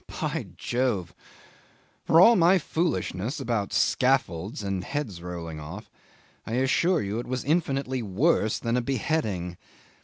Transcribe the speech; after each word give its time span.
'By 0.19 0.47
Jove! 0.57 1.13
For 2.05 2.19
all 2.19 2.35
my 2.35 2.57
foolishness 2.57 3.39
about 3.39 3.71
scaffolds 3.71 4.63
and 4.63 4.83
heads 4.83 5.21
rolling 5.21 5.59
off 5.59 5.91
I 6.43 6.53
assure 6.53 7.03
you 7.03 7.19
it 7.19 7.27
was 7.27 7.43
infinitely 7.43 8.01
worse 8.01 8.57
than 8.57 8.75
a 8.77 8.81
beheading. 8.81 9.57